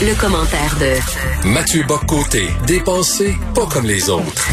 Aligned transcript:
Le, 0.00 0.20
commentaire 0.20 0.76
de 0.80 1.48
Mathieu 1.48 1.84
Boccoté, 1.86 2.48
dépensé 2.66 3.34
pas 3.54 3.66
comme 3.66 3.86
les 3.86 4.10
autres. 4.10 4.48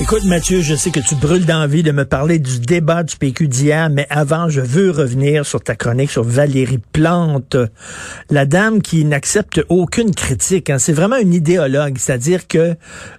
Écoute 0.00 0.24
Mathieu, 0.24 0.60
je 0.60 0.74
sais 0.74 0.90
que 0.90 1.00
tu 1.00 1.16
brûles 1.16 1.44
d'envie 1.44 1.82
de 1.82 1.90
me 1.90 2.04
parler 2.04 2.38
du 2.38 2.60
débat 2.60 3.02
du 3.02 3.16
PQ 3.16 3.48
d'hier, 3.48 3.90
mais 3.90 4.06
avant, 4.10 4.48
je 4.48 4.60
veux 4.60 4.92
revenir 4.92 5.44
sur 5.44 5.60
ta 5.60 5.74
chronique 5.74 6.10
sur 6.10 6.22
Valérie 6.22 6.80
Plante, 6.92 7.56
la 8.30 8.46
dame 8.46 8.80
qui 8.80 9.04
n'accepte 9.04 9.60
aucune 9.68 10.14
critique. 10.14 10.70
Hein. 10.70 10.78
C'est 10.78 10.92
vraiment 10.92 11.16
une 11.16 11.34
idéologue, 11.34 11.96
c'est-à-dire 11.98 12.46
que 12.46 12.76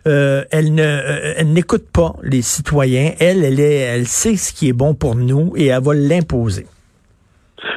euh, 0.07 0.45
elle 0.51 0.73
ne, 0.73 0.83
euh, 0.83 1.33
elle 1.35 1.51
n'écoute 1.51 1.87
pas 1.91 2.15
les 2.23 2.41
citoyens. 2.41 3.11
Elle, 3.19 3.43
elle 3.43 3.59
est, 3.59 3.79
elle 3.79 4.07
sait 4.07 4.37
ce 4.37 4.53
qui 4.53 4.69
est 4.69 4.73
bon 4.73 4.93
pour 4.93 5.15
nous 5.15 5.53
et 5.57 5.67
elle 5.67 5.83
va 5.83 5.93
l'imposer. 5.93 6.65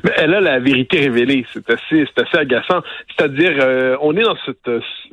Mais 0.05 0.13
elle 0.17 0.35
a 0.35 0.41
la 0.41 0.59
vérité 0.59 1.01
révélée. 1.01 1.47
C'est 1.53 1.69
assez, 1.71 2.07
c'est 2.07 2.27
assez 2.27 2.39
agaçant. 2.39 2.83
C'est-à-dire, 3.09 3.57
euh, 3.61 3.97
on 4.01 4.17
est 4.17 4.23
dans 4.23 4.37
cette, 4.45 4.71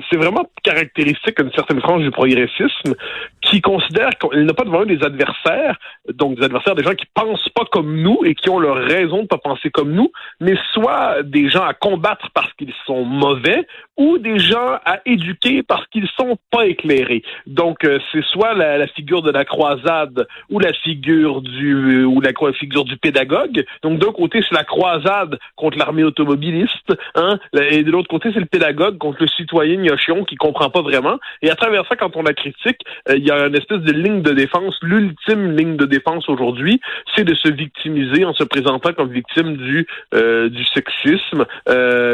c'est 0.09 0.17
vraiment 0.17 0.49
caractéristique 0.63 1.41
d'une 1.41 1.51
certaine 1.53 1.81
frange 1.81 2.03
du 2.03 2.11
progressisme 2.11 2.95
qui 3.41 3.61
considère 3.61 4.09
qu'il 4.19 4.45
n'a 4.45 4.53
pas 4.53 4.65
devant 4.65 4.81
eux 4.81 4.85
des 4.85 5.03
adversaires, 5.03 5.77
donc 6.13 6.37
des 6.37 6.45
adversaires, 6.45 6.75
des 6.75 6.83
gens 6.83 6.95
qui 6.95 7.05
pensent 7.13 7.49
pas 7.49 7.65
comme 7.71 8.01
nous 8.01 8.19
et 8.25 8.35
qui 8.35 8.49
ont 8.49 8.59
leur 8.59 8.75
raison 8.75 9.23
de 9.23 9.27
pas 9.27 9.37
penser 9.37 9.69
comme 9.69 9.93
nous, 9.93 10.11
mais 10.41 10.55
soit 10.73 11.23
des 11.23 11.49
gens 11.49 11.63
à 11.63 11.73
combattre 11.73 12.29
parce 12.33 12.51
qu'ils 12.53 12.73
sont 12.85 13.05
mauvais 13.05 13.65
ou 13.97 14.19
des 14.19 14.37
gens 14.37 14.79
à 14.85 14.99
éduquer 15.05 15.63
parce 15.63 15.85
qu'ils 15.87 16.07
sont 16.15 16.37
pas 16.51 16.67
éclairés. 16.67 17.23
Donc 17.47 17.83
euh, 17.83 17.99
c'est 18.11 18.23
soit 18.25 18.53
la, 18.53 18.77
la, 18.77 18.87
figure 18.87 19.23
de 19.23 19.31
la 19.31 19.43
croisade 19.43 20.27
ou 20.49 20.59
la 20.59 20.71
figure 20.71 21.41
du 21.41 22.03
ou 22.03 22.21
la 22.21 22.31
figure 22.53 22.85
du 22.85 22.97
pédagogue. 22.97 23.65
Donc 23.81 23.99
d'un 23.99 24.11
côté 24.11 24.41
c'est 24.47 24.55
la 24.55 24.63
croisade 24.63 25.39
contre 25.55 25.77
l'armée 25.77 26.03
automobiliste, 26.03 26.93
hein, 27.15 27.39
et 27.69 27.83
de 27.83 27.91
l'autre 27.91 28.07
côté 28.07 28.29
c'est 28.33 28.39
le 28.39 28.45
pédagogue 28.45 28.97
contre 28.97 29.17
le 29.21 29.27
citoyen 29.27 29.81
gnochion 29.81 30.23
qui 30.23 30.35
comprend 30.35 30.69
pas 30.69 30.81
vraiment. 30.81 31.17
Et 31.41 31.49
à 31.49 31.55
travers 31.55 31.85
ça, 31.87 31.95
quand 31.95 32.15
on 32.15 32.23
la 32.23 32.33
critique, 32.33 32.81
euh, 33.09 33.17
il 33.17 33.25
y 33.25 33.31
a 33.31 33.47
une 33.47 33.55
espèce 33.55 33.81
de 33.81 33.91
ligne 33.91 34.21
de 34.21 34.31
défense. 34.31 34.77
L'ultime 34.81 35.55
ligne 35.55 35.75
de 35.75 35.85
défense 35.85 36.29
aujourd'hui, 36.29 36.79
c'est 37.15 37.23
de 37.23 37.33
se 37.33 37.49
victimiser 37.49 38.25
en 38.25 38.33
se 38.33 38.43
présentant 38.43 38.93
comme 38.93 39.09
victime 39.09 39.57
du 39.57 39.87
euh, 40.13 40.49
du 40.49 40.63
sexisme, 40.65 41.45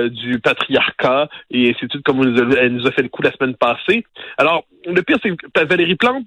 du 0.09 0.39
patriarcat 0.39 1.30
et 1.52 1.73
tout 1.74 2.02
comme 2.04 2.22
elle 2.22 2.74
nous 2.74 2.88
a 2.88 2.92
fait 2.92 3.02
le 3.02 3.10
coup 3.10 3.22
la 3.22 3.32
semaine 3.32 3.56
passée. 3.56 4.04
Alors, 4.38 4.66
le 4.86 5.02
pire, 5.02 5.18
c'est 5.22 5.30
que 5.30 5.66
Valérie 5.66 5.96
Plante 5.96 6.26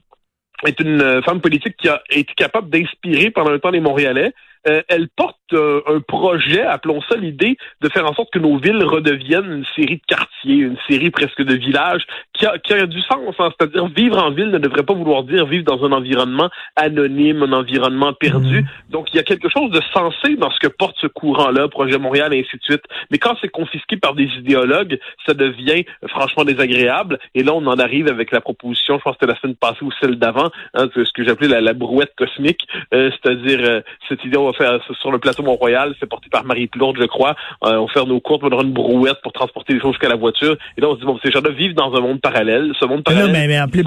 est 0.65 0.81
une 0.81 1.03
euh, 1.03 1.23
femme 1.23 1.41
politique 1.41 1.77
qui 1.77 1.89
a 1.89 2.03
été 2.11 2.33
capable 2.35 2.71
d'inspirer 2.71 3.31
pendant 3.31 3.53
un 3.53 3.59
temps 3.59 3.71
les 3.71 3.81
Montréalais. 3.81 4.33
Euh, 4.69 4.83
elle 4.89 5.09
porte 5.09 5.37
euh, 5.53 5.81
un 5.87 6.01
projet, 6.01 6.63
appelons 6.63 7.01
ça 7.09 7.17
l'idée, 7.17 7.57
de 7.81 7.89
faire 7.89 8.05
en 8.07 8.15
sorte 8.15 8.33
que 8.33 8.39
nos 8.39 8.59
villes 8.59 8.83
redeviennent 8.83 9.53
une 9.53 9.67
série 9.77 9.97
de 9.97 10.07
quartiers, 10.07 10.57
une 10.57 10.77
série 10.89 11.11
presque 11.11 11.43
de 11.43 11.55
villages, 11.55 12.05
qui 12.33 12.47
a, 12.47 12.59
qui 12.59 12.73
a 12.73 12.87
du 12.87 13.01
sens. 13.03 13.35
Hein. 13.39 13.51
C'est-à-dire 13.59 13.87
vivre 13.87 14.23
en 14.23 14.31
ville 14.31 14.51
ne 14.51 14.59
devrait 14.59 14.83
pas 14.83 14.95
vouloir 14.95 15.23
dire 15.23 15.47
vivre 15.47 15.65
dans 15.65 15.85
un 15.85 15.93
environnement 15.93 16.51
anonyme, 16.75 17.43
un 17.43 17.53
environnement 17.53 18.13
perdu. 18.13 18.63
Mmh. 18.63 18.91
Donc 18.91 19.09
il 19.13 19.17
y 19.17 19.21
a 19.21 19.23
quelque 19.23 19.49
chose 19.49 19.71
de 19.71 19.81
sensé 19.93 20.37
dans 20.37 20.51
ce 20.51 20.59
que 20.59 20.69
porte 20.69 20.97
ce 21.01 21.07
courant-là, 21.07 21.69
Projet 21.69 21.99
Montréal 21.99 22.35
et 22.35 22.41
ainsi 22.41 22.57
de 22.57 22.63
suite. 22.63 22.83
Mais 23.11 23.19
quand 23.19 23.37
c'est 23.41 23.49
confisqué 23.49 23.97
par 23.97 24.15
des 24.15 24.29
idéologues, 24.39 24.99
ça 25.27 25.35
devient 25.35 25.85
franchement 26.09 26.45
désagréable. 26.45 27.19
Et 27.35 27.43
là, 27.43 27.53
on 27.55 27.67
en 27.67 27.79
arrive 27.79 28.09
avec 28.09 28.33
la 28.33 28.41
proposition, 28.41 28.99
je 28.99 29.03
pense 29.03 29.15
que 29.15 29.19
c'était 29.21 29.33
la 29.33 29.41
semaine 29.41 29.57
passée 29.57 29.83
ou 29.83 29.91
celle 30.01 30.17
d'avant, 30.17 30.51
hein, 30.75 30.89
ce 30.95 31.13
que 31.13 31.25
j'appelais 31.25 31.49
la, 31.49 31.61
la, 31.61 31.73
brouette 31.73 32.13
cosmique, 32.17 32.67
euh, 32.95 33.11
c'est-à-dire 33.11 33.61
euh, 33.63 33.81
cette 34.09 34.25
idée, 34.25 34.37
on 34.37 34.51
va 34.51 34.56
sur 35.01 35.11
le 35.11 35.19
plateau 35.19 35.43
Mont-Royal, 35.43 35.95
c'est 36.01 36.09
porté 36.09 36.29
par 36.31 36.45
Marie 36.45 36.67
Plourde, 36.67 36.97
je 37.01 37.07
crois, 37.07 37.35
euh, 37.65 37.77
on 37.77 37.89
faire 37.89 38.07
nos 38.07 38.21
courses, 38.21 38.43
on 38.43 38.61
une 38.63 38.73
brouette 38.73 39.19
pour 39.23 39.33
transporter 39.33 39.75
les 39.75 39.81
choses 39.81 39.93
jusqu'à 39.93 40.09
la 40.09 40.17
voiture. 40.17 40.57
Et 40.77 40.81
là, 40.81 40.89
on 40.89 40.95
se 40.95 41.01
dit, 41.01 41.07
bon, 41.07 41.19
ces 41.25 41.31
gens-là 41.31 41.51
vivent 41.51 41.75
dans 41.75 41.95
un 41.95 42.01
monde 42.01 42.21
parallèle, 42.21 42.73
ce 42.79 42.87
monde 42.87 43.05
parallèle, 43.05 43.33
mais, 43.33 43.47
mais 43.47 43.61
en 43.61 43.69
plus, 43.69 43.85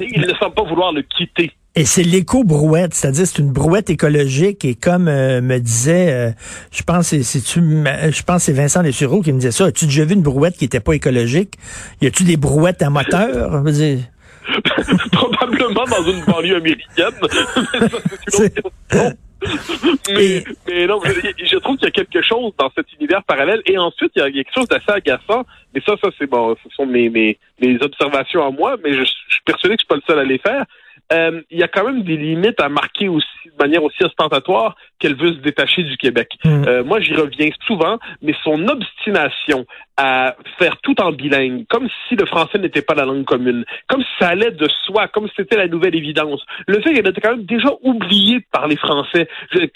ils 0.00 0.20
ne 0.20 0.34
semblent 0.34 0.54
pas 0.54 0.64
vouloir 0.64 0.92
le 0.92 1.02
quitter. 1.02 1.52
Et 1.74 1.86
c'est 1.86 2.02
l'éco-brouette, 2.02 2.92
c'est-à-dire 2.92 3.26
c'est 3.26 3.38
une 3.38 3.50
brouette 3.50 3.88
écologique 3.88 4.62
et 4.66 4.74
comme 4.74 5.08
euh, 5.08 5.40
me 5.40 5.58
disait, 5.58 6.12
euh, 6.12 6.30
je 6.70 6.82
pense 6.82 7.06
c'est 7.06 7.40
tu, 7.40 7.60
je 7.60 8.22
pense 8.24 8.42
c'est 8.42 8.52
Vincent 8.52 8.82
Dessureau 8.82 9.22
qui 9.22 9.32
me 9.32 9.38
disait 9.38 9.52
ça. 9.52 9.64
As-tu 9.64 9.86
déjà 9.86 10.04
vu 10.04 10.12
une 10.12 10.22
brouette 10.22 10.58
qui 10.58 10.66
était 10.66 10.80
pas 10.80 10.92
écologique? 10.92 11.54
Y 12.02 12.08
a-tu 12.08 12.24
des 12.24 12.36
brouettes 12.36 12.82
à 12.82 12.90
moteur? 12.90 13.62
Probablement 15.12 15.84
dans 15.84 16.02
une 16.12 16.22
banlieue 16.26 16.56
américaine. 16.56 17.14
mais, 20.10 20.44
mais 20.66 20.86
non, 20.86 21.00
je, 21.02 21.56
trouve 21.58 21.76
qu'il 21.76 21.86
y 21.86 21.88
a 21.88 21.90
quelque 21.90 22.22
chose 22.22 22.52
dans 22.58 22.70
cet 22.74 22.92
univers 22.94 23.22
parallèle. 23.24 23.62
Et 23.66 23.76
ensuite, 23.78 24.12
il 24.16 24.20
y 24.20 24.22
a 24.22 24.30
quelque 24.30 24.54
chose 24.54 24.68
d'assez 24.68 24.90
agaçant. 24.90 25.44
Mais 25.74 25.80
ça, 25.86 25.94
ça 26.02 26.10
c'est 26.18 26.26
bon, 26.26 26.54
ce 26.62 26.74
sont 26.74 26.86
mes, 26.86 27.08
mes, 27.08 27.38
mes 27.60 27.82
observations 27.82 28.46
à 28.46 28.50
moi, 28.50 28.76
mais 28.82 28.92
je, 28.92 29.04
je 29.04 29.34
suis 29.34 29.42
persuadé 29.44 29.76
que 29.76 29.82
je 29.82 29.84
suis 29.84 29.88
pas 29.88 29.96
le 29.96 30.02
seul 30.06 30.18
à 30.18 30.24
les 30.24 30.38
faire. 30.38 30.64
Euh, 31.12 31.42
il 31.50 31.58
y 31.58 31.62
a 31.62 31.68
quand 31.68 31.84
même 31.84 32.02
des 32.04 32.16
limites 32.16 32.60
à 32.60 32.68
marquer 32.68 33.08
aussi 33.08 33.26
de 33.44 33.62
manière 33.62 33.82
aussi 33.82 34.02
ostentatoire 34.02 34.76
qu'elle 35.02 35.16
veut 35.16 35.32
se 35.32 35.40
détacher 35.40 35.82
du 35.82 35.96
Québec. 35.96 36.28
Mm. 36.44 36.64
Euh, 36.68 36.84
moi, 36.84 37.00
j'y 37.00 37.14
reviens 37.14 37.48
souvent, 37.66 37.98
mais 38.22 38.34
son 38.44 38.68
obstination 38.68 39.66
à 39.96 40.36
faire 40.58 40.76
tout 40.82 40.98
en 41.00 41.12
bilingue, 41.12 41.66
comme 41.68 41.88
si 42.08 42.14
le 42.14 42.24
français 42.24 42.58
n'était 42.58 42.82
pas 42.82 42.94
la 42.94 43.04
langue 43.04 43.24
commune, 43.24 43.64
comme 43.88 44.00
si 44.00 44.08
ça 44.18 44.28
allait 44.28 44.52
de 44.52 44.68
soi, 44.86 45.08
comme 45.08 45.26
si 45.28 45.34
c'était 45.36 45.56
la 45.56 45.66
nouvelle 45.66 45.94
évidence. 45.94 46.40
Le 46.66 46.80
fait 46.80 46.94
qu'elle 46.94 47.08
était 47.08 47.20
quand 47.20 47.36
même 47.36 47.44
déjà 47.44 47.68
oubliée 47.82 48.38
de 48.38 48.44
parler 48.50 48.76
français 48.76 49.28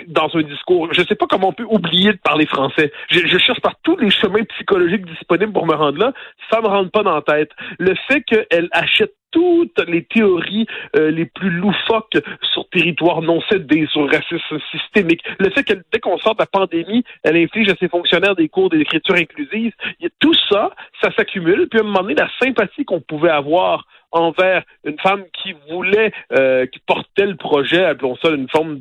dans 0.06 0.31
un 0.34 0.42
discours, 0.42 0.88
je 0.92 1.00
ne 1.03 1.06
sais 1.06 1.16
pas 1.16 1.26
comment 1.28 1.48
on 1.48 1.53
peut 1.53 1.66
oublier 1.69 2.12
de 2.12 2.19
parler 2.19 2.47
français. 2.47 2.92
Je, 3.10 3.20
je, 3.26 3.38
cherche 3.38 3.60
par 3.60 3.75
tous 3.82 3.97
les 3.98 4.10
chemins 4.10 4.44
psychologiques 4.44 5.04
disponibles 5.06 5.53
pour 5.53 5.66
me 5.66 5.75
rendre 5.75 5.98
là, 5.98 6.12
ça 6.50 6.60
me 6.60 6.69
rentre 6.69 6.91
pas 6.91 7.03
dans 7.03 7.15
la 7.15 7.22
tête. 7.22 7.50
Le 7.78 7.94
fait 8.09 8.22
qu'elle 8.22 8.69
achète 8.70 9.12
toutes 9.36 9.82
les 9.86 10.04
théories 10.04 10.66
euh, 10.97 11.10
les 11.10 11.26
plus 11.26 11.50
loufoques 11.50 12.16
sur 12.54 12.66
territoire 12.70 13.20
non 13.20 13.41
cédé, 13.50 13.86
sur 13.92 14.10
racisme 14.10 14.59
systémique. 14.70 15.16
Le 15.38 15.50
fait 15.50 15.65
que 15.65 15.75
dès 15.93 16.00
qu'on 16.00 16.19
sort 16.19 16.34
de 16.34 16.41
la 16.41 16.47
pandémie, 16.47 17.04
elle 17.22 17.37
inflige 17.37 17.69
à 17.69 17.75
ses 17.77 17.88
fonctionnaires 17.88 18.34
des 18.34 18.49
cours 18.49 18.71
d'écriture 18.71 19.15
inclusive. 19.15 19.72
tout 20.19 20.34
ça, 20.49 20.71
ça 21.03 21.10
s'accumule. 21.16 21.69
Puis 21.69 21.81
à 21.81 21.82
un 21.82 21.87
moment 21.87 22.03
donné, 22.03 22.15
la 22.15 22.31
sympathie 22.41 22.84
qu'on 22.84 23.00
pouvait 23.00 23.31
avoir 23.31 23.87
envers 24.16 24.62
une 24.84 24.99
femme 25.00 25.22
qui 25.43 25.54
voulait, 25.71 26.12
euh, 26.32 26.66
qui 26.66 26.81
portait 26.87 27.27
le 27.27 27.37
projet, 27.37 27.84
appelons 27.84 28.16
ça 28.22 28.31
une 28.31 28.49
forme 28.49 28.81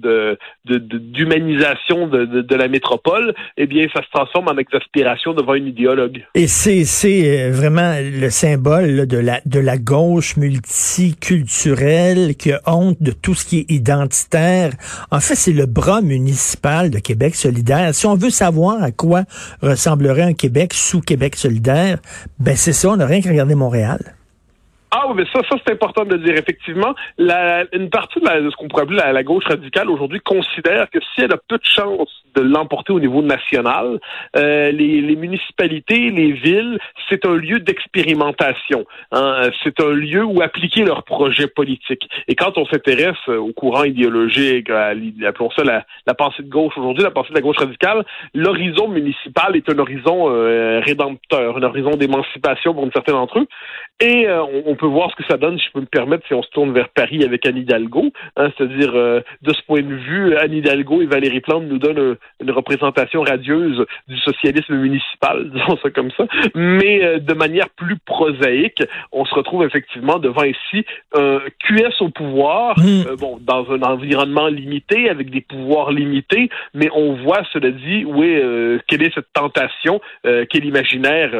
d'humanisation 0.66 2.07
de, 2.07 2.56
la 2.56 2.68
métropole, 2.68 3.34
eh 3.57 3.68
bien, 3.68 3.88
ça 3.94 4.01
se 4.01 4.09
transforme 4.12 4.47
en 4.47 4.57
exaspération 4.57 5.34
devant 5.34 5.53
une 5.53 5.68
idéologue. 5.68 6.25
Et 6.35 6.47
c'est 6.47 6.84
euh, 7.06 7.51
vraiment 7.51 7.94
le 8.01 8.29
symbole 8.29 9.07
de 9.07 9.18
la 9.18 9.40
de 9.46 9.59
la 9.59 9.78
gauche 9.78 10.38
multiculturelle 10.38 12.35
qui 12.35 12.52
a 12.52 12.62
honte 12.66 13.02
de 13.02 13.12
tout 13.12 13.34
ce 13.34 13.46
qui 13.46 13.59
est 13.59 13.72
identitaire. 13.72 14.72
En 15.12 15.19
fait, 15.19 15.35
c'est 15.35 15.53
le 15.53 15.66
bras 15.66 16.02
municipal 16.02 16.90
de 16.90 17.00
Québec 17.00 17.35
solidaire. 17.35 17.94
Si 17.94 18.06
on 18.06 18.16
veut 18.16 18.29
savoir 18.29 18.81
à 18.81 18.91
quoi 18.91 19.23
ressemblerait 19.62 20.23
un 20.23 20.34
Québec 20.34 20.73
sous 20.73 21.02
Québec 21.02 21.35
solidaire, 21.35 22.00
ben 22.40 22.56
c'est 22.56 22.73
ça, 22.73 22.90
on 22.90 22.97
n'a 22.97 23.06
rien 23.06 23.22
qu'à 23.22 23.29
regarder 23.29 23.56
Montréal. 23.56 24.16
Ah 24.97 25.07
oui, 25.09 25.16
mais 25.17 25.25
ça, 25.33 25.41
ça 25.50 25.57
c'est 25.66 25.73
important 25.73 26.06
de 26.06 26.16
le 26.16 26.23
dire. 26.23 26.35
Effectivement, 26.38 26.95
la, 27.17 27.66
une 27.73 27.89
partie 27.89 28.22
de, 28.22 28.25
la, 28.25 28.39
de 28.39 28.50
ce 28.50 28.56
qu'on 28.56 28.69
pourrait 28.69 28.83
appeler 28.83 29.01
la, 29.11 29.23
gauche 29.23 29.44
radicale 29.44 29.89
aujourd'hui 29.89 30.22
considère 30.22 30.89
que 30.89 31.00
si 31.13 31.22
elle 31.22 31.33
a 31.33 31.38
peu 31.38 31.57
de 31.57 31.66
chance 31.66 32.09
de 32.33 32.41
l'emporter 32.41 32.94
au 32.94 33.00
niveau 33.01 33.22
national, 33.22 34.00
euh, 34.38 34.72
les, 34.72 35.01
les, 35.01 35.16
municipalités, 35.17 36.11
les 36.11 36.31
villes, 36.31 36.79
c'est 37.09 37.25
un 37.25 37.35
lieu 37.35 37.59
d'expérimentation. 37.59 38.85
Hein. 39.11 39.50
C'est 39.63 39.81
un 39.81 39.91
lieu 39.91 40.23
où 40.23 40.41
appliquer 40.41 40.85
leurs 40.85 41.03
projets 41.03 41.47
politiques. 41.47 42.07
Et 42.29 42.35
quand 42.35 42.57
on 42.57 42.66
s'intéresse 42.66 43.28
au 43.28 43.51
courant 43.51 43.84
idéologique, 43.84 44.69
à, 44.69 44.94
appelons 45.28 45.50
ça 45.57 45.66
la, 45.66 45.85
la 46.07 46.13
pensée 46.13 46.44
de 46.44 46.50
gauche 46.50 46.73
aujourd'hui, 46.78 47.03
la 47.03 47.11
pensée 47.11 47.31
de 47.31 47.35
la 47.35 47.41
gauche 47.41 47.57
radicale, 47.57 48.05
l'horizon 48.34 48.88
municipal 48.88 49.57
est 49.57 49.69
un 49.69 49.78
horizon 49.78 50.29
euh, 50.29 50.79
rédempteur, 50.79 51.58
un 51.58 51.64
horizon 51.64 51.91
d'émancipation 51.91 52.73
pour 52.73 52.85
une 52.85 52.91
certaine 52.93 53.16
d'entre 53.16 53.40
eux. 53.40 53.47
Et 54.02 54.28
euh, 54.28 54.43
on, 54.66 54.75
voir 54.87 55.11
ce 55.11 55.16
que 55.16 55.23
ça 55.29 55.37
donne, 55.37 55.58
si 55.58 55.66
je 55.66 55.72
peux 55.72 55.82
me 55.82 55.85
permettre, 55.85 56.26
si 56.28 56.34
on 56.34 56.43
se 56.43 56.49
tourne 56.49 56.73
vers 56.73 56.90
Paris 56.90 57.23
avec 57.23 57.46
Anne 57.46 57.58
Hidalgo. 57.58 58.11
Hein, 58.37 58.49
C'est-à-dire, 58.58 58.91
euh, 58.96 59.22
de 59.41 59.53
ce 59.53 59.61
point 59.64 59.82
de 59.82 59.93
vue, 59.93 60.35
Anne 60.37 60.53
Hidalgo 60.53 61.02
et 61.02 61.05
Valérie 61.05 61.41
Plante 61.41 61.64
nous 61.64 61.78
donnent 61.78 62.16
une 62.41 62.52
représentation 62.52 63.22
radieuse 63.22 63.85
du 64.08 64.17
socialisme 64.20 64.76
municipal, 64.76 65.49
disons 65.53 65.78
ça 65.82 65.90
comme 65.90 66.11
ça. 66.11 66.26
Mais 66.55 67.03
euh, 67.03 67.20
de 67.20 67.34
manière 67.34 67.70
plus 67.70 67.97
prosaïque, 67.97 68.84
on 69.11 69.26
se 69.26 69.34
retrouve 69.34 69.64
effectivement 69.64 70.20
devant 70.20 70.43
ici 70.43 70.85
un 71.14 71.40
QS 71.59 72.02
au 72.02 72.09
pouvoir, 72.09 72.78
mmh. 72.79 73.16
bon, 73.20 73.40
dans 73.41 73.72
un 73.72 73.81
environnement 73.81 74.47
limité, 74.47 75.09
avec 75.09 75.29
des 75.29 75.41
pouvoirs 75.41 75.91
limités, 75.91 76.49
mais 76.73 76.90
on 76.93 77.14
voit, 77.14 77.43
cela 77.53 77.72
dit, 77.72 78.05
oui, 78.05 78.35
quelle 78.88 79.03
est 79.03 79.14
cette 79.14 79.31
tentation, 79.34 80.02
quel 80.23 80.66
imaginaire 80.66 81.31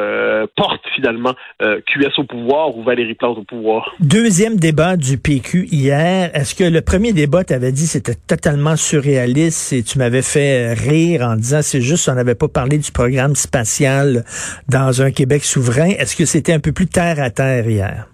porte 0.56 0.86
finalement 0.94 1.34
QS 1.60 2.18
au 2.18 2.24
pouvoir 2.24 2.76
ou 2.76 2.82
Valérie 2.82 3.14
Plante 3.14 3.25
au 3.30 3.44
pouvoir. 3.44 3.94
Deuxième 4.00 4.56
débat 4.56 4.96
du 4.96 5.18
PQ 5.18 5.66
hier. 5.70 6.30
Est-ce 6.34 6.54
que 6.54 6.64
le 6.64 6.80
premier 6.80 7.12
débat, 7.12 7.44
tu 7.44 7.52
avais 7.52 7.72
dit 7.72 7.86
c'était 7.86 8.14
totalement 8.14 8.76
surréaliste 8.76 9.72
et 9.72 9.82
tu 9.82 9.98
m'avais 9.98 10.22
fait 10.22 10.72
rire 10.74 11.22
en 11.22 11.36
disant 11.36 11.60
c'est 11.62 11.80
juste 11.80 12.08
on 12.08 12.14
n'avait 12.14 12.34
pas 12.34 12.48
parlé 12.48 12.78
du 12.78 12.92
programme 12.92 13.34
spatial 13.34 14.24
dans 14.68 15.02
un 15.02 15.10
Québec 15.10 15.44
souverain? 15.44 15.90
Est-ce 15.90 16.16
que 16.16 16.24
c'était 16.24 16.52
un 16.52 16.60
peu 16.60 16.72
plus 16.72 16.86
terre 16.86 17.20
à 17.20 17.30
terre 17.30 17.68
hier? 17.68 18.06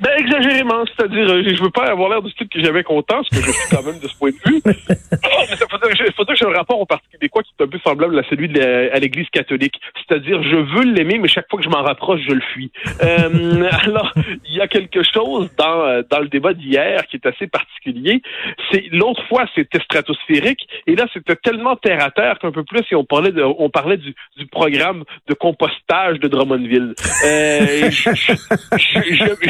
Ben, 0.00 0.12
exagérément, 0.16 0.84
c'est-à-dire, 0.86 1.28
euh, 1.28 1.42
je 1.42 1.60
veux 1.60 1.70
pas 1.70 1.86
avoir 1.86 2.08
l'air 2.08 2.22
du 2.22 2.32
type 2.34 2.48
que 2.52 2.62
j'avais 2.62 2.84
content, 2.84 3.20
ce 3.24 3.36
que 3.36 3.44
je 3.44 3.50
suis 3.50 3.68
quand 3.76 3.82
même 3.82 3.98
de 3.98 4.06
ce 4.06 4.16
point 4.16 4.30
de 4.30 4.36
vue. 4.48 4.60
dire, 4.62 4.76
faut 6.16 6.24
dire 6.24 6.34
que 6.34 6.36
j'ai 6.36 6.46
un 6.46 6.56
rapport 6.56 6.78
au 6.78 6.86
Parti 6.86 7.07
peu 7.68 7.78
semblable 7.84 8.18
à 8.18 8.22
celui 8.28 8.48
de 8.48 8.60
à 8.60 8.98
l'Église 8.98 9.28
catholique. 9.30 9.80
C'est-à-dire, 9.96 10.42
je 10.42 10.56
veux 10.56 10.84
l'aimer, 10.84 11.18
mais 11.18 11.28
chaque 11.28 11.48
fois 11.48 11.58
que 11.58 11.64
je 11.64 11.70
m'en 11.70 11.82
rapproche, 11.82 12.20
je 12.28 12.34
le 12.34 12.40
fuis. 12.40 12.70
Euh, 13.02 13.68
alors, 13.84 14.12
il 14.48 14.56
y 14.56 14.60
a 14.60 14.68
quelque 14.68 15.02
chose 15.02 15.50
dans, 15.56 15.82
euh, 15.82 16.02
dans 16.08 16.20
le 16.20 16.28
débat 16.28 16.54
d'hier 16.54 17.06
qui 17.06 17.16
est 17.16 17.26
assez 17.26 17.46
particulier. 17.46 18.22
C'est 18.70 18.84
L'autre 18.92 19.22
fois, 19.28 19.46
c'était 19.54 19.80
stratosphérique, 19.80 20.68
et 20.86 20.94
là, 20.94 21.06
c'était 21.12 21.36
tellement 21.36 21.76
terre 21.76 22.02
à 22.02 22.10
terre 22.10 22.38
qu'un 22.38 22.52
peu 22.52 22.64
plus, 22.64 22.82
si 22.88 22.94
on 22.94 23.04
parlait, 23.04 23.32
de, 23.32 23.42
on 23.42 23.70
parlait 23.70 23.96
du, 23.96 24.14
du 24.36 24.46
programme 24.46 25.04
de 25.28 25.34
compostage 25.34 26.18
de 26.20 26.28
Drummondville. 26.28 26.94
Euh, 27.24 27.90
je, 27.90 28.10
je, 28.14 28.32
je, 28.76 29.00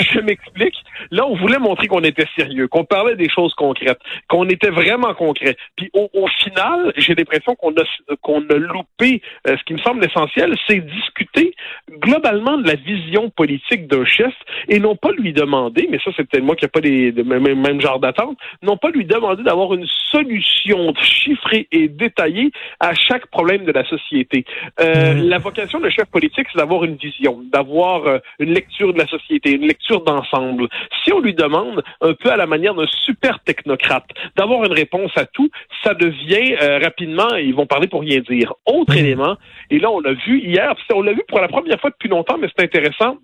je 0.03 0.19
explique. 0.29 0.77
Là, 1.11 1.27
on 1.27 1.37
voulait 1.37 1.59
montrer 1.59 1.87
qu'on 1.87 2.03
était 2.03 2.27
sérieux, 2.37 2.69
qu'on 2.69 2.85
parlait 2.85 3.17
des 3.17 3.29
choses 3.29 3.55
concrètes, 3.55 4.01
qu'on 4.29 4.49
était 4.49 4.71
vraiment 4.71 5.15
concret. 5.15 5.57
Puis 5.77 5.91
au, 5.93 6.27
final, 6.43 6.93
j'ai 6.97 7.15
l'impression 7.15 7.55
qu'on 7.55 7.73
a 7.73 7.85
qu'on 8.23 8.41
a 8.49 8.55
loupé 8.55 9.23
euh, 9.47 9.57
ce 9.57 9.65
qui 9.65 9.75
me 9.75 9.79
semble 9.79 10.05
essentiel, 10.05 10.55
c'est 10.67 10.79
discuter 10.79 11.55
globalement 11.91 12.59
de 12.59 12.67
la 12.67 12.75
vision 12.75 13.31
politique 13.31 13.89
d'un 13.89 14.05
chef 14.05 14.35
et 14.69 14.79
non 14.79 14.97
pas 14.97 15.13
lui 15.13 15.33
demander, 15.33 15.89
mais 15.91 15.99
ça 16.05 16.11
c'est 16.17 16.25
peut-être 16.29 16.45
moi 16.45 16.57
qui 16.57 16.65
n'ai 16.65 16.69
pas 16.69 16.81
les, 16.81 17.11
le 17.11 17.25
même, 17.25 17.61
même 17.61 17.81
genre 17.81 17.99
d'attente, 17.99 18.39
non 18.63 18.77
pas 18.77 18.91
lui 18.91 19.05
demander 19.05 19.43
d'avoir 19.43 19.75
une 19.75 19.87
solution 20.11 20.95
chiffrée 21.01 21.69
et 21.73 21.89
détaillée 21.89 22.51
à 22.81 22.95
chaque 22.95 23.27
problème 23.27 23.65
de 23.65 23.73
la 23.73 23.85
société. 23.89 24.45
Euh, 24.81 25.15
mmh. 25.15 25.29
La 25.29 25.39
vocation 25.39 25.81
d'un 25.81 25.91
chef 25.91 26.07
politique, 26.07 26.47
c'est 26.53 26.59
d'avoir 26.59 26.85
une 26.85 26.97
vision, 26.97 27.43
d'avoir 27.53 28.07
euh, 28.07 28.19
une 28.39 28.53
lecture 28.53 28.93
de 28.93 28.99
la 28.99 29.07
société, 29.07 29.53
une 29.53 29.67
lecture 29.67 30.03
d'ensemble 30.03 30.19
ensemble. 30.19 30.69
Si 31.05 31.13
on 31.13 31.21
lui 31.21 31.35
demande, 31.35 31.83
un 32.01 32.15
peu 32.15 32.31
à 32.31 32.37
la 32.37 32.47
manière 32.47 32.75
d'un 32.75 32.87
super 33.05 33.41
technocrate, 33.41 34.09
d'avoir 34.37 34.65
une 34.65 34.73
réponse 34.73 35.11
à 35.17 35.27
tout, 35.27 35.51
ça 35.83 35.95
devient 35.95 36.57
euh, 36.61 36.79
rapidement, 36.83 37.35
ils 37.37 37.55
vont 37.55 37.67
parler 37.67 37.87
pour 37.87 37.98
rien 37.99 38.21
dire. 38.21 38.55
Autre 38.67 38.95
mmh. 38.95 38.99
élément, 38.99 39.37
et 39.71 39.79
là 39.79 39.91
on 39.91 40.01
l'a 40.01 40.13
vu 40.13 40.41
hier, 40.41 40.75
on 40.95 41.03
l'a 41.03 41.13
vu 41.13 41.23
pour 41.29 41.41
la 41.41 41.49
première 41.49 41.81
fois 41.81 41.91
depuis 41.91 42.09
longtemps, 42.09 42.39
mais 42.39 42.49
c'est 42.57 42.65
intéressant, 42.65 43.19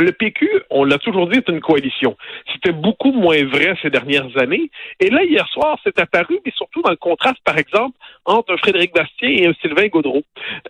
le 0.00 0.12
PQ, 0.12 0.48
on 0.70 0.84
l'a 0.84 0.98
toujours 0.98 1.28
dit, 1.28 1.38
est 1.38 1.48
une 1.48 1.60
coalition. 1.60 2.16
C'était 2.52 2.72
beaucoup 2.72 3.12
moins 3.12 3.44
vrai 3.44 3.74
ces 3.82 3.90
dernières 3.90 4.36
années. 4.38 4.70
Et 5.00 5.10
là, 5.10 5.22
hier 5.24 5.46
soir, 5.48 5.78
c'est 5.84 5.98
apparu, 5.98 6.40
mais 6.44 6.52
surtout 6.56 6.82
dans 6.82 6.90
le 6.90 6.96
contraste, 6.96 7.40
par 7.44 7.58
exemple, 7.58 7.96
entre 8.24 8.56
Frédéric 8.56 8.94
Bastien 8.94 9.28
et 9.28 9.46
un 9.46 9.52
Sylvain 9.60 9.88
Gaudreau. 9.88 10.22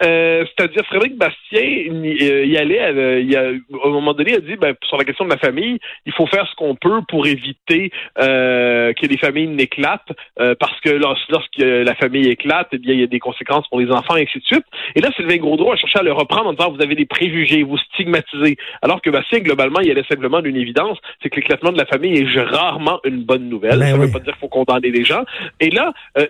Euh, 0.03 0.45
C'est-à-dire, 0.57 0.85
Frédéric 0.87 1.17
Bastien, 1.17 1.63
il, 1.63 2.23
euh, 2.23 2.59
allait, 2.59 2.81
euh, 2.81 3.21
il 3.21 3.37
a, 3.37 3.43
à 3.43 3.89
un 3.89 3.91
moment 3.91 4.15
donné, 4.15 4.33
il 4.33 4.37
a 4.37 4.41
dit, 4.41 4.57
ben, 4.57 4.75
sur 4.85 4.97
la 4.97 5.05
question 5.05 5.25
de 5.25 5.31
la 5.31 5.39
famille, 5.39 5.79
il 6.07 6.13
faut 6.13 6.27
faire 6.27 6.47
ce 6.49 6.55
qu'on 6.57 6.75
peut 6.75 7.01
pour 7.09 7.27
éviter 7.27 7.91
euh, 8.19 8.93
que 8.95 9.07
les 9.07 9.19
familles 9.19 9.49
n'éclatent, 9.49 10.13
euh, 10.41 10.55
parce 10.59 10.79
que 10.81 10.91
lorsque 10.91 11.29
la 11.59 11.95
famille 11.95 12.29
éclate, 12.29 12.69
eh 12.73 12.79
bien, 12.79 12.95
il 12.95 13.01
y 13.01 13.05
a 13.05 13.07
des 13.07 13.21
conséquences 13.21 13.69
pour 13.69 13.81
les 13.81 13.91
enfants, 13.91 14.17
et 14.17 14.23
ainsi 14.23 14.39
de 14.39 14.45
suite. 14.45 14.65
Et 14.97 15.01
là, 15.01 15.11
Sylvain 15.15 15.37
Gaudreau 15.37 15.73
a 15.73 15.77
cherché 15.77 15.99
à 15.99 16.03
le 16.03 16.13
reprendre 16.13 16.49
en 16.49 16.53
disant, 16.53 16.73
vous 16.73 16.83
avez 16.83 16.95
des 16.95 17.07
préjugés, 17.07 17.63
vous 17.63 17.79
stigmatisez. 17.79 18.57
Alors 18.83 19.01
que 19.01 19.12
Bastien, 19.13 19.41
globalement, 19.41 19.81
il 19.81 19.89
y 19.89 19.91
allait 19.91 20.05
simplement 20.09 20.41
d'une 20.41 20.57
évidence, 20.57 20.99
c'est 21.23 21.29
que 21.29 21.37
l'éclatement 21.37 21.73
de 21.73 21.79
la 21.79 21.87
famille 21.87 22.19
est 22.19 22.41
rarement 22.41 23.01
une 23.05 23.25
bonne 23.25 23.49
nouvelle. 23.49 23.79
Ben 23.79 23.93
ça 23.93 23.97
ne 23.97 24.07
veut 24.07 24.13
pas 24.13 24.19
dire 24.19 24.33
qu'il 24.33 24.41
faut 24.41 24.49
condamner 24.49 24.91
les 24.91 25.05
gens. 25.05 25.25
Et 25.61 25.71
là, 25.71 25.93
euh, 26.19 26.27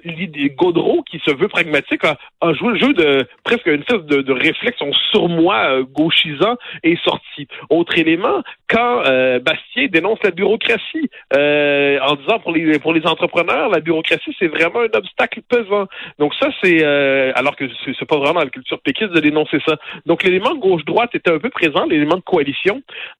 Gaudreau, 0.56 1.02
qui 1.02 1.20
se 1.24 1.30
veut 1.30 1.48
pragmatique, 1.48 2.04
a, 2.04 2.52
joué 2.52 2.72
le 2.72 2.78
jeu 2.78 2.92
de 2.92 3.26
presque 3.44 3.66
une 3.66 3.80
espèce 3.80 4.04
de, 4.04 4.22
de 4.22 4.32
réflexion 4.32 4.90
moi 5.28 5.56
euh, 5.70 5.84
gauchisant 5.84 6.56
est 6.82 7.02
sorti. 7.04 7.46
Autre 7.70 7.98
élément, 7.98 8.42
quand 8.68 9.02
euh, 9.06 9.38
Bastien 9.40 9.86
dénonce 9.90 10.18
la 10.22 10.30
bureaucratie 10.30 11.10
euh, 11.36 11.98
en 12.00 12.14
disant 12.16 12.38
pour 12.40 12.52
les 12.52 12.78
pour 12.78 12.92
les 12.92 13.06
entrepreneurs, 13.06 13.68
la 13.68 13.80
bureaucratie 13.80 14.34
c'est 14.38 14.48
vraiment 14.48 14.80
un 14.80 14.98
obstacle 14.98 15.40
pesant. 15.48 15.86
Donc 16.18 16.32
ça 16.40 16.48
c'est 16.62 16.82
euh, 16.82 17.32
alors 17.34 17.56
que 17.56 17.64
c'est 17.84 18.08
pas 18.08 18.18
vraiment 18.18 18.40
la 18.40 18.50
culture 18.50 18.80
péquiste 18.80 19.12
de 19.12 19.20
dénoncer 19.20 19.58
ça. 19.66 19.76
Donc 20.06 20.22
l'élément 20.22 20.54
gauche-droite 20.54 21.10
était 21.14 21.30
un 21.30 21.38
peu 21.38 21.50
présent, 21.50 21.84
l'élément 21.84 22.16
de 22.16 22.22
coalition. 22.22 22.71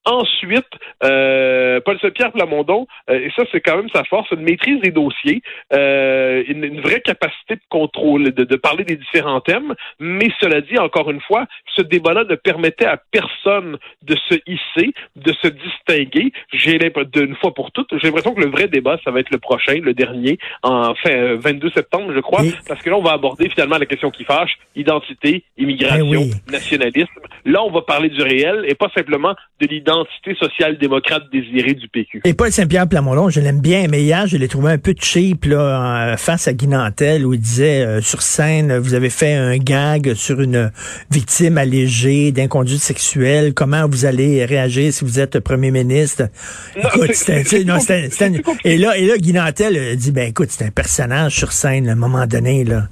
Ensuite, 0.05 0.67
euh, 1.03 1.79
Paul 1.81 1.99
Saint-Pierre 1.99 2.31
Plamondon, 2.31 2.87
euh, 3.09 3.19
et 3.19 3.31
ça 3.35 3.43
c'est 3.51 3.61
quand 3.61 3.77
même 3.77 3.89
sa 3.93 4.03
force, 4.03 4.29
une 4.31 4.41
maîtrise 4.41 4.81
des 4.81 4.91
dossiers, 4.91 5.41
euh, 5.73 6.43
une, 6.47 6.63
une, 6.63 6.81
vraie 6.81 7.01
capacité 7.01 7.55
de 7.55 7.61
contrôle, 7.69 8.31
de, 8.31 8.43
de, 8.43 8.55
parler 8.55 8.83
des 8.83 8.95
différents 8.95 9.41
thèmes, 9.41 9.73
mais 9.99 10.29
cela 10.39 10.61
dit, 10.61 10.77
encore 10.77 11.09
une 11.09 11.21
fois, 11.21 11.45
ce 11.75 11.81
débat-là 11.81 12.23
ne 12.25 12.35
permettait 12.35 12.85
à 12.85 12.97
personne 13.11 13.77
de 14.01 14.15
se 14.29 14.35
hisser, 14.47 14.93
de 15.15 15.33
se 15.41 15.47
distinguer. 15.47 16.31
J'ai 16.51 16.77
d'une 17.13 17.35
fois 17.35 17.53
pour 17.53 17.71
toutes, 17.71 17.89
j'ai 17.97 18.07
l'impression 18.07 18.33
que 18.33 18.41
le 18.41 18.49
vrai 18.49 18.67
débat, 18.67 18.97
ça 19.03 19.11
va 19.11 19.19
être 19.19 19.31
le 19.31 19.37
prochain, 19.37 19.79
le 19.81 19.93
dernier, 19.93 20.37
en 20.63 20.93
fin 20.95 21.35
22 21.35 21.71
septembre, 21.71 22.11
je 22.13 22.19
crois, 22.19 22.41
parce 22.67 22.81
que 22.81 22.89
là, 22.89 22.97
on 22.97 23.01
va 23.01 23.11
aborder 23.13 23.49
finalement 23.49 23.77
la 23.77 23.85
question 23.85 24.11
qui 24.11 24.23
fâche, 24.23 24.57
identité, 24.75 25.43
immigration, 25.57 26.29
eh 26.47 26.51
nationalisme. 26.51 27.19
Là, 27.45 27.63
on 27.63 27.71
va 27.71 27.81
parler 27.81 28.09
du 28.09 28.21
réel 28.21 28.65
et 28.67 28.75
pas 28.75 28.89
simplement 28.95 29.35
de 29.61 29.67
l'identité 29.67 30.35
sociale 30.35 30.77
démocrate 30.77 31.23
désirée 31.31 31.73
du 31.73 31.87
PQ. 31.87 32.21
Et 32.25 32.33
Paul 32.33 32.51
Saint-Pierre 32.51 32.87
Plamondon, 32.89 33.29
je 33.29 33.39
l'aime 33.39 33.61
bien, 33.61 33.85
mais 33.89 34.01
hier, 34.01 34.27
je 34.27 34.37
l'ai 34.37 34.47
trouvé 34.47 34.71
un 34.71 34.77
peu 34.77 34.93
cheap 34.99 35.45
là, 35.45 36.15
face 36.17 36.47
à 36.47 36.53
Guy 36.53 36.67
Nantel, 36.67 37.25
où 37.25 37.33
il 37.33 37.39
disait 37.39 37.85
euh, 37.85 38.01
sur 38.01 38.21
scène, 38.21 38.77
vous 38.77 38.93
avez 38.93 39.09
fait 39.09 39.33
un 39.33 39.57
gag 39.57 40.15
sur 40.15 40.41
une 40.41 40.71
victime 41.11 41.57
allégée 41.57 42.31
d'inconduite 42.31 42.81
sexuelle. 42.81 43.53
Comment 43.53 43.87
vous 43.87 44.05
allez 44.05 44.43
réagir 44.43 44.91
si 44.91 45.05
vous 45.05 45.19
êtes 45.19 45.39
premier 45.39 45.71
ministre? 45.71 46.23
écoute, 48.35 48.57
et 48.65 48.77
là, 48.77 48.97
et 48.97 49.05
là, 49.05 49.17
Guy 49.17 49.33
Nantel 49.33 49.95
dit, 49.95 50.11
ben 50.11 50.27
écoute, 50.27 50.49
c'est 50.49 50.65
un 50.65 50.71
personnage 50.71 51.35
sur 51.35 51.51
scène 51.51 51.87
à 51.87 51.93
un 51.93 51.95
moment 51.95 52.25
donné, 52.25 52.63
là. 52.63 52.83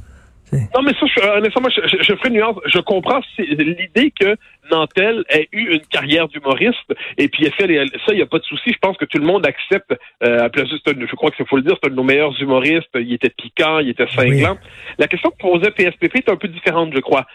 Non, 0.54 0.82
mais 0.84 0.92
ça, 1.00 1.06
je, 1.06 1.38
honnêtement, 1.38 1.70
je, 1.70 1.82
je, 1.88 2.04
je 2.04 2.16
ferai 2.18 2.30
une 2.30 2.36
nuance. 2.36 2.58
Je 2.66 2.80
comprends 2.80 3.22
l'idée 3.38 4.12
que 4.20 4.36
Nantel 4.72 5.24
ait 5.30 5.48
eu 5.52 5.74
une 5.74 5.86
carrière 5.88 6.28
d'humoriste 6.28 6.94
et 7.18 7.28
puis 7.28 7.46
elle 7.46 7.54
fait 7.54 7.68
ça, 8.06 8.14
il 8.14 8.16
n'y 8.16 8.22
a 8.22 8.26
pas 8.26 8.40
de 8.40 8.44
souci. 8.44 8.72
Je 8.72 8.78
pense 8.82 8.98
que 8.98 9.06
tout 9.06 9.18
le 9.18 9.26
monde 9.26 9.46
accepte. 9.46 9.94
Euh, 10.24 10.50
je 10.56 11.16
crois 11.16 11.32
qu'il 11.32 11.46
faut 11.46 11.58
le 11.58 11.64
dire, 11.64 11.76
c'est 11.82 11.90
un 11.90 11.92
de 11.92 11.96
nos 11.96 12.04
meilleurs 12.04 12.40
humoristes. 12.42 12.90
Il 12.96 13.14
était 13.14 13.30
piquant, 13.30 13.80
il 13.80 13.90
était 13.90 14.08
cinglant. 14.08 14.58
La 14.98 15.08
question 15.08 15.30
que 15.32 15.38
posait 15.38 15.72
PSPP 15.72 16.18
est 16.18 16.30
un 16.30 16.38
peu 16.38 16.48
différente, 16.48 16.92
je 16.96 17.00
crois. 17.00 17.26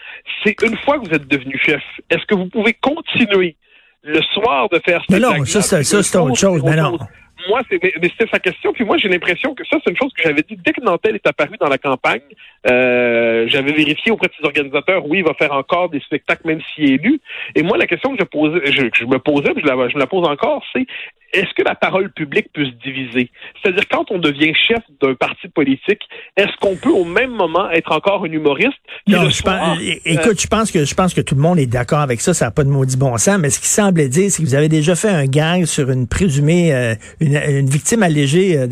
C'est 0.43 0.55
une 0.63 0.77
fois 0.77 0.99
que 0.99 1.07
vous 1.07 1.15
êtes 1.15 1.27
devenu 1.27 1.59
chef, 1.63 1.81
est-ce 2.09 2.25
que 2.25 2.35
vous 2.35 2.47
pouvez 2.47 2.73
continuer 2.73 3.55
le 4.03 4.21
soir 4.33 4.69
de 4.69 4.79
faire 4.83 5.03
ça? 5.09 5.19
Non, 5.19 5.45
ça, 5.45 5.61
ça, 5.61 5.83
ça 5.83 6.03
c'est 6.03 6.17
autre 6.17 6.35
chose. 6.35 6.63
Mais 6.63 6.75
non 6.75 6.97
moi, 7.47 7.61
c'est, 7.69 7.79
mais 7.81 8.09
c'était 8.09 8.29
sa 8.31 8.39
question. 8.39 8.73
Puis 8.73 8.83
moi, 8.83 8.97
j'ai 8.97 9.09
l'impression 9.09 9.53
que 9.55 9.63
ça, 9.65 9.77
c'est 9.83 9.91
une 9.91 9.97
chose 9.97 10.11
que 10.13 10.23
j'avais 10.23 10.43
dit 10.43 10.57
dès 10.57 10.73
que 10.73 10.81
Nantel 10.81 11.15
est 11.15 11.27
apparu 11.27 11.57
dans 11.59 11.69
la 11.69 11.77
campagne. 11.77 12.21
Euh, 12.69 13.45
j'avais 13.47 13.73
vérifié 13.73 14.11
auprès 14.11 14.27
de 14.27 14.33
ses 14.39 14.45
organisateurs, 14.45 15.05
oui, 15.05 15.19
il 15.19 15.23
va 15.23 15.33
faire 15.33 15.53
encore 15.53 15.89
des 15.89 15.99
spectacles, 16.01 16.47
même 16.47 16.61
s'il 16.73 16.91
est 16.91 16.95
élu. 16.95 17.19
Et 17.55 17.63
moi, 17.63 17.77
la 17.77 17.87
question 17.87 18.15
que 18.15 18.17
je, 18.19 18.25
posais, 18.25 18.71
je, 18.71 18.87
je 18.93 19.05
me 19.05 19.19
posais, 19.19 19.53
je 19.55 19.65
la, 19.65 19.89
je 19.89 19.95
me 19.95 19.99
la 19.99 20.07
pose 20.07 20.27
encore, 20.27 20.63
c'est 20.73 20.85
est-ce 21.33 21.53
que 21.55 21.63
la 21.63 21.75
parole 21.75 22.11
publique 22.11 22.47
peut 22.53 22.65
se 22.65 22.71
diviser? 22.83 23.29
C'est-à-dire, 23.61 23.83
quand 23.89 24.11
on 24.11 24.17
devient 24.17 24.53
chef 24.67 24.79
d'un 25.01 25.13
parti 25.13 25.47
politique, 25.49 26.01
est-ce 26.35 26.55
qu'on 26.61 26.75
peut 26.75 26.89
au 26.89 27.03
même 27.03 27.31
moment 27.31 27.69
être 27.71 27.91
encore 27.91 28.23
un 28.23 28.31
humoriste? 28.31 28.77
Non, 29.07 29.29
je 29.29 29.41
pense, 29.41 29.77
écoute, 30.05 30.41
je 30.41 30.47
pense 30.47 30.71
que 30.71 30.85
je 30.85 30.95
pense 30.95 31.13
que 31.13 31.21
tout 31.21 31.35
le 31.35 31.41
monde 31.41 31.59
est 31.59 31.67
d'accord 31.67 31.99
avec 31.99 32.21
ça, 32.21 32.33
ça 32.33 32.45
n'a 32.45 32.51
pas 32.51 32.63
de 32.63 32.69
maudit 32.69 32.97
bon 32.97 33.17
sens, 33.17 33.37
mais 33.39 33.49
ce 33.49 33.59
qui 33.59 33.67
semblait 33.67 34.07
dire, 34.07 34.31
c'est 34.31 34.41
que 34.41 34.47
vous 34.47 34.55
avez 34.55 34.69
déjà 34.69 34.95
fait 34.95 35.09
un 35.09 35.25
gag 35.25 35.65
sur 35.65 35.89
une 35.91 36.07
présumée, 36.07 36.73
euh, 36.73 36.95
une, 37.19 37.36
victime 37.63 38.03
allégée 38.03 38.57
euh, 38.57 38.67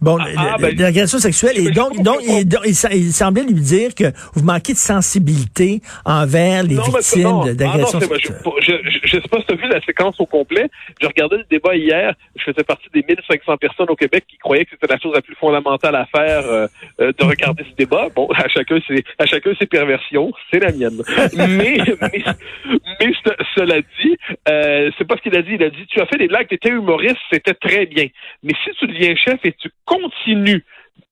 bon, 0.00 0.18
ah, 0.20 0.26
ah 0.36 0.56
ben, 0.58 0.74
d'agression 0.74 1.18
sexuelle, 1.18 1.58
et 1.58 1.70
donc, 1.70 2.00
donc, 2.02 2.20
il, 2.24 3.12
semblait 3.12 3.44
lui 3.44 3.60
dire 3.60 3.94
que 3.94 4.04
vous 4.34 4.44
manquez 4.44 4.72
de 4.72 4.78
sensibilité 4.78 5.80
envers 6.04 6.62
les 6.62 6.76
victimes 6.76 7.54
d'agression 7.54 8.00
sexuelle. 8.00 8.36
Je 8.60 9.16
ne 9.16 9.22
sais 9.22 9.28
pas 9.28 9.38
si 9.40 9.46
tu 9.46 9.52
as 9.52 9.56
vu 9.56 9.68
la 9.68 9.80
séquence 9.82 10.20
au 10.20 10.26
complet, 10.26 10.68
j'ai 11.00 11.06
regardé 11.06 11.36
le 11.36 11.44
débat 11.50 11.76
hier, 11.76 12.14
je 12.36 12.42
faisais 12.42 12.64
partie 12.64 12.88
des 12.92 13.04
1500 13.06 13.56
personnes 13.56 13.90
au 13.90 13.96
Québec 13.96 14.24
qui 14.28 14.36
croyaient 14.38 14.64
que 14.64 14.70
c'était 14.72 14.92
la 14.92 14.98
chose 14.98 15.14
la 15.14 15.22
plus 15.22 15.34
fondamentale 15.36 15.94
à 15.94 16.06
faire 16.06 16.44
euh, 16.46 16.66
euh, 17.00 17.12
de 17.18 17.24
regarder 17.24 17.64
ce 17.64 17.74
débat. 17.76 18.08
Bon, 18.14 18.28
à 18.34 18.48
chacun 18.48 18.78
ses, 18.86 19.04
à 19.18 19.26
chacun 19.26 19.52
ses 19.58 19.66
perversions, 19.66 20.32
c'est 20.50 20.60
la 20.60 20.72
mienne. 20.72 21.00
mais, 21.36 21.78
mais, 23.00 23.12
cela 23.54 23.80
dit, 23.80 24.16
euh, 24.48 24.90
c'est 24.96 25.06
pas 25.06 25.16
ce 25.16 25.22
qu'il 25.22 25.36
a 25.36 25.42
dit. 25.42 25.54
Il 25.54 25.62
a 25.62 25.70
dit, 25.70 25.86
tu 25.88 26.00
as 26.00 26.06
fait 26.06 26.18
des 26.18 26.28
blagues, 26.28 26.48
tu 26.48 26.54
étais 26.54 26.70
humoriste, 26.70 27.18
c'était 27.32 27.54
très 27.54 27.83
bien. 27.86 28.06
Mais 28.42 28.52
si 28.64 28.70
tu 28.78 28.86
deviens 28.86 29.14
chef 29.16 29.40
et 29.44 29.52
tu 29.52 29.70
continues 29.84 30.64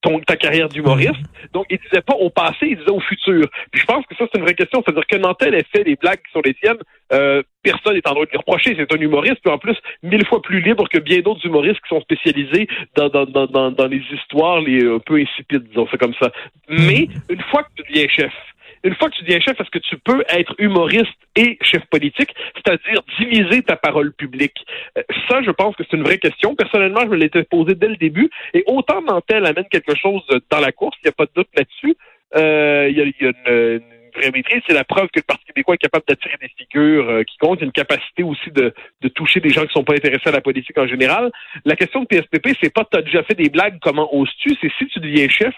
ton, 0.02 0.18
ta 0.20 0.36
carrière 0.36 0.68
d'humoriste. 0.68 1.22
Donc, 1.52 1.66
il 1.70 1.78
disait 1.78 2.02
pas 2.02 2.14
au 2.14 2.28
passé, 2.28 2.66
il 2.66 2.76
disait 2.76 2.90
au 2.90 3.00
futur. 3.00 3.48
Puis 3.70 3.80
je 3.80 3.86
pense 3.86 4.04
que 4.06 4.14
ça, 4.16 4.24
c'est 4.30 4.38
une 4.38 4.44
vraie 4.44 4.54
question. 4.54 4.82
C'est-à-dire 4.84 5.06
que 5.06 5.16
Nantel 5.16 5.54
ait 5.54 5.64
fait 5.74 5.84
des 5.84 5.96
blagues 5.96 6.20
qui 6.26 6.32
sont 6.32 6.42
les 6.44 6.54
tiennes, 6.54 6.78
euh, 7.12 7.42
personne 7.62 7.94
n'est 7.94 8.06
en 8.06 8.12
droit 8.12 8.26
de 8.26 8.30
lui 8.30 8.38
reprocher. 8.38 8.74
C'est 8.76 8.92
un 8.92 9.00
humoriste, 9.00 9.38
puis 9.42 9.52
en 9.52 9.58
plus, 9.58 9.76
mille 10.02 10.26
fois 10.26 10.42
plus 10.42 10.60
libre 10.60 10.88
que 10.88 10.98
bien 10.98 11.20
d'autres 11.20 11.46
humoristes 11.46 11.80
qui 11.82 11.88
sont 11.88 12.00
spécialisés 12.00 12.66
dans, 12.96 13.08
dans, 13.08 13.26
dans, 13.26 13.70
dans, 13.70 13.86
les 13.86 14.02
histoires 14.12 14.60
les 14.60 14.84
un 14.86 14.98
peu 14.98 15.20
insipides, 15.20 15.68
disons 15.68 15.86
c'est 15.90 15.98
comme 15.98 16.14
ça. 16.20 16.32
Mais 16.68 17.08
une 17.28 17.42
fois 17.50 17.62
que 17.62 17.68
tu 17.76 17.82
deviens 17.88 18.08
chef, 18.08 18.32
une 18.84 18.94
fois 18.94 19.10
que 19.10 19.16
tu 19.16 19.22
deviens 19.22 19.40
chef, 19.40 19.60
est-ce 19.60 19.70
que 19.70 19.78
tu 19.78 19.96
peux 19.98 20.24
être 20.28 20.54
humoriste 20.58 21.12
et 21.36 21.58
chef 21.62 21.84
politique, 21.86 22.34
c'est-à-dire 22.54 23.00
diviser 23.18 23.62
ta 23.62 23.76
parole 23.76 24.12
publique? 24.12 24.56
Euh, 24.98 25.02
ça, 25.28 25.42
je 25.42 25.50
pense 25.50 25.76
que 25.76 25.84
c'est 25.88 25.96
une 25.96 26.02
vraie 26.02 26.18
question. 26.18 26.54
Personnellement, 26.54 27.00
je 27.02 27.08
me 27.08 27.16
l'étais 27.16 27.44
posée 27.44 27.74
dès 27.74 27.88
le 27.88 27.96
début. 27.96 28.30
Et 28.54 28.64
autant 28.66 29.02
Nantel 29.02 29.46
amène 29.46 29.66
quelque 29.70 29.94
chose 29.94 30.22
dans 30.50 30.60
la 30.60 30.72
course, 30.72 30.96
il 31.02 31.06
n'y 31.06 31.10
a 31.10 31.12
pas 31.12 31.26
de 31.26 31.32
doute 31.34 31.48
là-dessus. 31.54 31.96
Euh, 32.36 32.88
il 32.90 32.96
y 32.96 33.00
a, 33.00 33.04
une, 33.28 33.82
vraie 34.14 34.30
maîtrise, 34.30 34.62
c'est 34.66 34.74
la 34.74 34.84
preuve 34.84 35.06
que 35.06 35.20
le 35.20 35.22
Parti 35.22 35.44
québécois 35.46 35.74
est 35.74 35.78
capable 35.78 36.04
d'attirer 36.06 36.36
des 36.40 36.50
figures 36.56 37.08
euh, 37.08 37.22
qui 37.24 37.36
comptent, 37.38 37.62
une 37.62 37.72
capacité 37.72 38.22
aussi 38.22 38.50
de, 38.50 38.74
de 39.00 39.08
toucher 39.08 39.40
des 39.40 39.50
gens 39.50 39.64
qui 39.66 39.72
sont 39.72 39.84
pas 39.84 39.94
intéressés 39.94 40.28
à 40.28 40.32
la 40.32 40.40
politique 40.40 40.76
en 40.78 40.86
général. 40.86 41.30
La 41.64 41.76
question 41.76 42.00
de 42.00 42.06
PSPP, 42.06 42.56
c'est 42.62 42.72
pas 42.72 42.84
tu 42.90 42.98
as 42.98 43.02
déjà 43.02 43.22
fait 43.22 43.34
des 43.34 43.48
blagues, 43.48 43.78
comment 43.80 44.14
oses-tu, 44.14 44.56
c'est 44.60 44.70
si 44.78 44.86
tu 44.86 45.00
deviens 45.00 45.28
chef, 45.28 45.54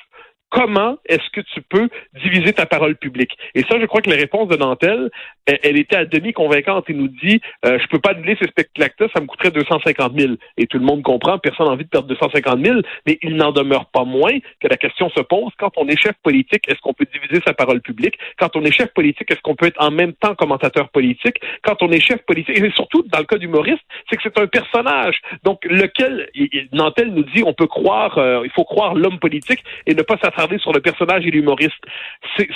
comment 0.54 0.99
est-ce 1.06 1.28
que 1.32 1.40
tu 1.40 1.61
peux 1.62 1.88
diviser 2.23 2.52
ta 2.52 2.64
parole 2.64 2.94
publique? 2.94 3.32
Et 3.56 3.62
ça, 3.64 3.78
je 3.80 3.87
crois 3.87 4.00
que 4.00 4.08
la 4.08 4.16
réponse 4.16 4.49
de 4.49 4.56
Nantel, 4.56 5.11
elle, 5.46 5.76
était 5.76 5.96
à 5.96 6.04
demi 6.04 6.32
convaincante. 6.32 6.84
Il 6.88 6.96
nous 6.96 7.08
dit, 7.08 7.40
euh, 7.66 7.78
je 7.80 7.87
peux 7.88 7.99
pas 7.99 8.11
annuler 8.11 8.37
ces 8.40 8.46
spectacles-là, 8.49 9.08
ça 9.12 9.20
me 9.20 9.26
coûterait 9.26 9.50
250 9.50 10.12
000. 10.16 10.34
Et 10.56 10.66
tout 10.66 10.78
le 10.78 10.84
monde 10.84 11.02
comprend, 11.02 11.38
personne 11.38 11.66
n'a 11.66 11.73
envie 11.73 11.84
de 11.84 11.88
perdre 11.88 12.06
250 12.06 12.64
000, 12.64 12.80
mais 13.06 13.18
il 13.23 13.37
n'en 13.37 13.50
demeure 13.50 13.87
pas 13.87 14.04
moins 14.04 14.38
que 14.61 14.68
la 14.68 14.76
question 14.76 15.11
se 15.11 15.20
pose, 15.20 15.50
quand 15.58 15.73
on 15.76 15.88
est 15.88 16.00
chef 16.00 16.14
politique, 16.23 16.68
est-ce 16.68 16.80
qu'on 16.80 16.94
peut 16.94 17.06
diviser 17.12 17.42
sa 17.44 17.52
parole 17.52 17.80
publique? 17.80 18.16
Quand 18.38 18.54
on 18.54 18.62
est 18.62 18.70
chef 18.70 18.92
politique, 18.94 19.30
est-ce 19.30 19.40
qu'on 19.40 19.56
peut 19.56 19.66
être 19.66 19.82
en 19.82 19.90
même 19.90 20.12
temps 20.12 20.37
commentateur 20.37 20.88
politique? 20.90 21.40
Quand 21.62 21.82
on 21.82 21.90
est 21.90 22.00
chef 22.00 22.23
politique, 22.23 22.58
et 22.58 22.70
surtout 22.70 23.02
dans 23.02 23.18
le 23.18 23.25
cas 23.25 23.38
d'humoriste, 23.38 23.82
c'est 24.08 24.16
que 24.16 24.23
c'est 24.23 24.38
un 24.38 24.46
personnage. 24.46 25.20
Donc, 25.42 25.64
lequel, 25.64 26.30
Nantel 26.73 27.12
nous 27.12 27.25
dit, 27.25 27.42
on 27.44 27.54
peut 27.54 27.66
croire, 27.66 28.18
euh, 28.18 28.42
il 28.44 28.50
faut 28.52 28.64
croire 28.64 28.94
l'homme 28.94 29.18
politique 29.18 29.64
et 29.87 29.94
ne 29.94 30.02
pas 30.02 30.16
sur 30.58 30.72
le 30.72 30.80
personnage 30.80 31.26
et 31.26 31.30
l'humoriste. 31.30 31.72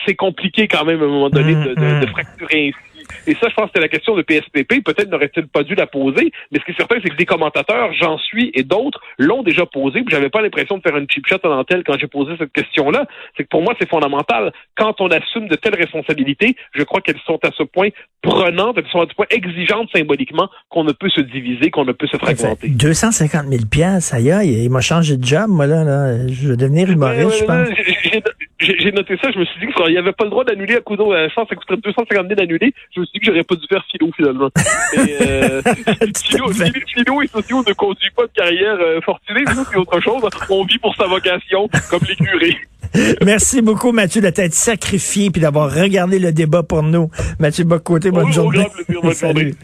C'est 0.07 0.15
compliqué 0.15 0.69
quand 0.69 0.85
même 0.85 1.01
à 1.01 1.05
un 1.05 1.09
moment 1.09 1.31
donné 1.31 1.55
de, 1.55 1.61
de, 1.61 1.75
de 1.75 1.81
mm-hmm. 1.81 2.09
fracturer 2.09 2.69
ainsi 2.69 2.88
et 3.27 3.35
ça, 3.35 3.49
je 3.49 3.55
pense 3.55 3.67
que 3.67 3.73
c'est 3.75 3.81
la 3.81 3.89
question 3.89 4.17
de 4.17 4.23
PSPP. 4.23 4.85
Peut-être 4.85 5.11
n'aurait-il 5.11 5.47
pas 5.49 5.63
dû 5.63 5.75
la 5.75 5.87
poser, 5.87 6.33
mais 6.51 6.59
ce 6.59 6.65
qui 6.65 6.73
est 6.73 6.77
certain, 6.77 6.97
c'est 7.03 7.11
que 7.11 7.17
des 7.17 7.27
commentateurs, 7.27 7.93
j'en 7.95 8.19
suis, 8.19 8.51
et 8.55 8.63
d'autres, 8.63 9.01
l'ont 9.19 9.43
déjà 9.43 9.67
posé. 9.67 10.05
J'avais 10.09 10.31
pas 10.31 10.43
l'impression 10.43 10.79
de 10.79 10.83
faire 10.83 10.97
une 10.97 11.07
cheap 11.11 11.27
shot 11.27 11.39
en 11.45 11.51
dentelle 11.51 11.83
quand 11.85 11.99
j'ai 11.99 12.07
posé 12.07 12.33
cette 12.39 12.53
question-là. 12.53 13.07
C'est 13.37 13.45
que 13.45 13.49
pour 13.49 13.63
moi, 13.63 13.75
c'est 13.81 13.89
fondamental. 13.89 14.53
Quand 14.77 15.01
on 15.01 15.09
assume 15.09 15.49
de 15.49 15.57
telles 15.57 15.77
responsabilités, 15.77 16.57
je 16.73 16.83
crois 16.83 17.01
qu'elles 17.01 17.21
sont 17.27 17.39
à 17.43 17.51
ce 17.57 17.63
point 17.63 17.89
prenantes, 18.23 18.77
elles 18.79 18.91
sont 18.91 19.01
à 19.01 19.07
ce 19.09 19.15
point 19.15 19.27
exigeantes 19.31 19.89
symboliquement 19.95 20.49
qu'on 20.69 20.85
ne 20.85 20.93
peut 20.93 21.09
se 21.09 21.21
diviser, 21.21 21.71
qu'on 21.71 21.85
ne 21.85 21.93
peut 21.93 22.07
se 22.07 22.17
fragmenter. 22.17 22.69
250 22.69 23.47
000 23.47 23.65
piastres, 23.71 24.15
aïe, 24.15 24.31
aïe, 24.31 24.65
il 24.65 24.71
m'a 24.71 24.81
changé 24.81 25.17
de 25.17 25.25
job, 25.25 25.47
moi, 25.49 25.67
là, 25.67 25.85
là. 25.85 26.27
Je 26.29 26.49
veux 26.49 26.57
devenir 26.57 26.91
humoriste, 26.91 27.41
je 27.41 27.45
pense 27.45 27.69
j'ai 28.61 28.93
noté 28.93 29.17
ça, 29.23 29.31
je 29.31 29.39
me 29.39 29.45
suis 29.45 29.61
dit 29.61 29.73
qu'il 29.73 29.93
n'y 29.93 29.99
avait 29.99 30.13
pas 30.13 30.25
le 30.25 30.31
droit 30.31 30.45
d'annuler 30.45 30.77
à 30.77 30.81
Kudo 30.81 31.13
à 31.13 31.29
ça 31.31 31.43
coûterait 31.45 31.77
250 31.77 32.27
000 32.27 32.35
d'annuler. 32.35 32.75
Je 32.95 33.01
me 33.01 33.07
suis 33.07 33.19
dit 33.19 33.21
que 33.21 33.27
j'aurais 33.27 33.45
pas 33.45 33.55
dû 33.55 33.67
faire 33.69 33.85
philo 33.91 34.11
finalement. 34.17 34.51
Mais, 34.97 35.17
euh, 35.21 35.63
philo, 36.25 36.49
philo, 36.53 37.23
et 37.23 37.29
sociaux 37.29 37.63
ne 37.67 37.73
conduit 37.73 38.11
pas 38.17 38.25
de 38.25 38.33
carrière 38.35 38.77
euh, 38.81 39.01
fortunée, 39.01 39.45
c'est 39.47 39.77
autre 39.77 40.01
chose. 40.01 40.23
On 40.51 40.65
vit 40.65 40.79
pour 40.79 40.95
sa 40.97 41.07
vocation, 41.07 41.69
comme 41.89 42.01
les 42.09 42.17
curés. 42.17 42.57
Merci 43.25 43.63
beaucoup, 43.63 43.93
Mathieu, 43.93 44.21
de 44.21 44.31
t'être 44.31 44.55
sacrifié 44.55 45.31
puis 45.31 45.41
d'avoir 45.41 45.73
regardé 45.73 46.19
le 46.19 46.33
débat 46.33 46.63
pour 46.63 46.83
nous. 46.83 47.11
Mathieu 47.39 47.65
Bocoté, 47.65 48.11
bonne 48.11 48.33
journée. 48.33 48.67
bonne 49.03 49.15
journée. 49.15 49.55